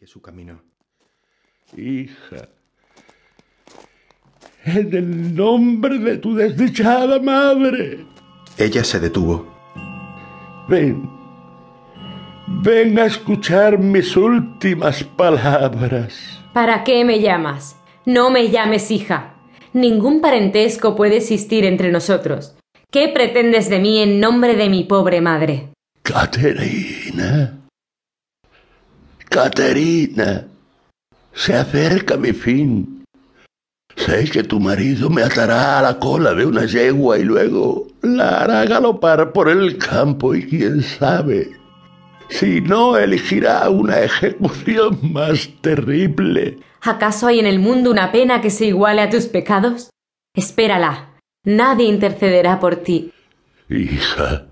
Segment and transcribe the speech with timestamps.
[0.00, 0.62] sigue su camino.
[1.76, 2.48] Hija,
[4.64, 8.06] en el nombre de tu desdichada madre.
[8.56, 9.46] Ella se detuvo.
[10.68, 11.06] Ven,
[12.62, 16.40] ven a escuchar mis últimas palabras.
[16.54, 17.76] ¿Para qué me llamas?
[18.06, 19.34] No me llames hija.
[19.74, 22.56] Ningún parentesco puede existir entre nosotros.
[22.90, 25.74] ¿Qué pretendes de mí en nombre de mi pobre madre?
[26.02, 27.59] Caterina.
[29.30, 30.48] Caterina.
[31.32, 33.04] Se acerca mi fin.
[33.96, 38.40] Sé que tu marido me atará a la cola de una yegua y luego la
[38.40, 41.60] hará galopar por el campo y quién sabe
[42.28, 46.58] si no elegirá una ejecución más terrible.
[46.80, 49.90] ¿Acaso hay en el mundo una pena que se iguale a tus pecados?
[50.34, 51.16] Espérala.
[51.44, 53.12] Nadie intercederá por ti.
[53.68, 54.46] Hija,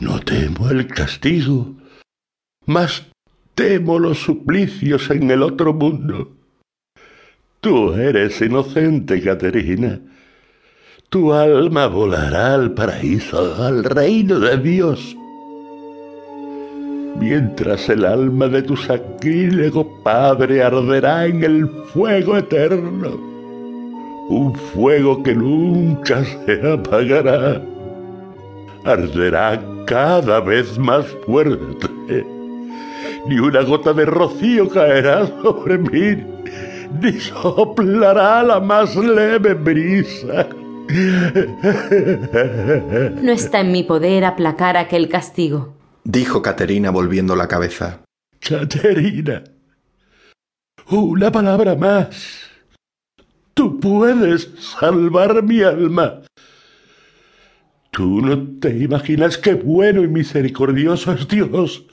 [0.00, 1.74] no temo el castigo,
[2.66, 3.06] mas
[3.54, 6.32] temo los suplicios en el otro mundo.
[7.60, 10.00] Tú eres inocente, Caterina.
[11.08, 15.16] Tu alma volará al paraíso, al reino de Dios.
[17.18, 23.10] Mientras el alma de tu sacrílego padre arderá en el fuego eterno,
[24.28, 27.62] un fuego que nunca se apagará,
[28.84, 32.33] arderá cada vez más fuerte.
[33.26, 36.22] Ni una gota de rocío caerá sobre mí,
[37.00, 40.48] ni soplará la más leve brisa.
[43.22, 48.02] No está en mi poder aplacar aquel castigo dijo Caterina volviendo la cabeza.
[48.38, 49.42] Caterina,
[50.90, 52.50] una palabra más.
[53.54, 56.20] Tú puedes salvar mi alma.
[57.90, 61.86] Tú no te imaginas qué bueno y misericordioso es Dios.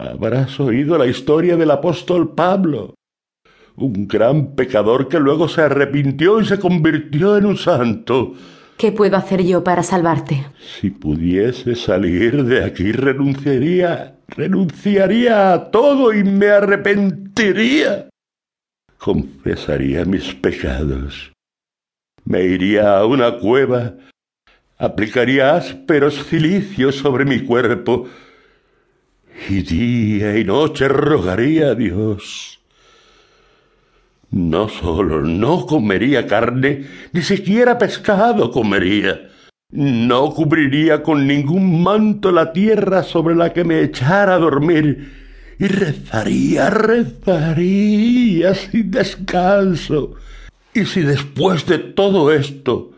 [0.00, 2.94] Habrás oído la historia del apóstol Pablo,
[3.76, 8.32] un gran pecador que luego se arrepintió y se convirtió en un santo.
[8.78, 10.46] ¿Qué puedo hacer yo para salvarte?
[10.58, 18.08] Si pudiese salir de aquí renunciaría, renunciaría a todo y me arrepentiría.
[18.96, 21.30] Confesaría mis pecados.
[22.24, 23.96] Me iría a una cueva,
[24.78, 28.08] aplicaría ásperos cilicios sobre mi cuerpo
[29.48, 32.60] y día y noche rogaría a Dios
[34.30, 39.28] no solo no comería carne, ni siquiera pescado comería.
[39.72, 45.12] No cubriría con ningún manto la tierra sobre la que me echara a dormir,
[45.58, 50.14] y rezaría, rezaría sin descanso.
[50.74, 52.92] Y si después de todo esto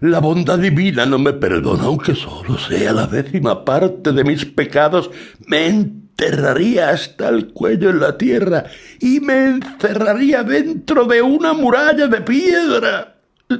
[0.00, 5.10] la bondad divina no me perdona, aunque solo sea la décima parte de mis pecados,
[5.46, 8.64] me enterraría hasta el cuello en la tierra
[8.98, 13.16] y me encerraría dentro de una muralla de piedra.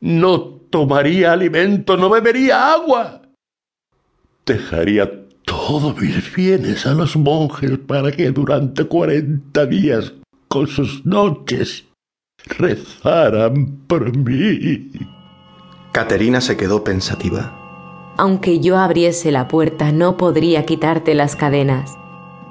[0.00, 3.22] No tomaría alimento, no bebería agua.
[4.46, 5.10] Dejaría
[5.44, 10.12] todos mis bienes a los monjes para que durante cuarenta días
[10.46, 11.84] con sus noches
[12.58, 14.88] rezaran por mí.
[15.98, 17.58] Caterina se quedó pensativa.
[18.16, 21.98] Aunque yo abriese la puerta, no podría quitarte las cadenas.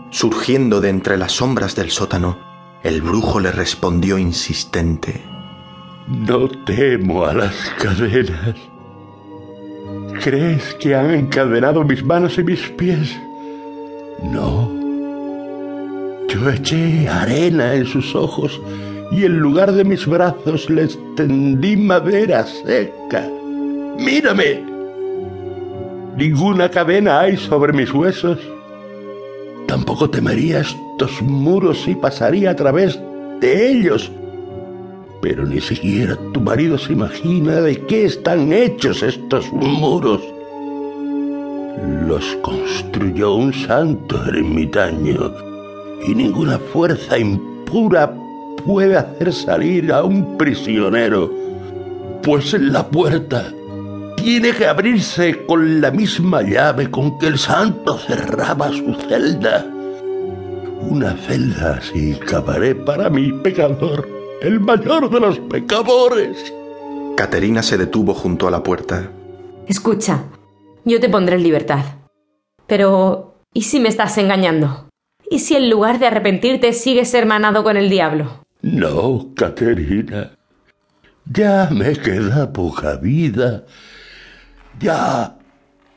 [0.09, 2.37] Surgiendo de entre las sombras del sótano,
[2.83, 5.23] el brujo le respondió insistente.
[6.09, 8.57] No temo a las cadenas.
[10.21, 13.17] ¿Crees que han encadenado mis manos y mis pies?
[14.23, 14.69] No.
[16.27, 18.59] Yo eché arena en sus ojos
[19.13, 23.36] y en lugar de mis brazos les tendí madera seca.
[23.99, 24.63] Mírame.
[26.17, 28.39] Ninguna cadena hay sobre mis huesos.
[29.67, 32.99] Tampoco temería estos muros si pasaría a través
[33.39, 34.11] de ellos.
[35.21, 40.21] Pero ni siquiera tu marido se imagina de qué están hechos estos muros.
[42.07, 45.33] Los construyó un santo ermitaño
[46.07, 48.13] y ninguna fuerza impura
[48.65, 51.31] puede hacer salir a un prisionero,
[52.23, 53.53] pues en la puerta
[54.27, 59.65] tiene que abrirse con la misma llave con que el santo cerraba su celda.
[60.81, 64.05] Una celda así cavaré para mi pecador,
[64.41, 66.53] el mayor de los pecadores.
[67.15, 69.09] Caterina se detuvo junto a la puerta.
[69.65, 70.25] Escucha,
[70.83, 71.85] yo te pondré en libertad.
[72.67, 74.89] Pero, ¿y si me estás engañando?
[75.31, 78.45] ¿Y si en lugar de arrepentirte sigues hermanado con el diablo?
[78.61, 80.31] No, Caterina.
[81.31, 83.63] Ya me queda poca vida
[84.79, 85.37] ya,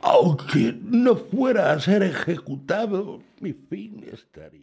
[0.00, 4.58] aunque no fuera a ser ejecutado, mi fin estaría.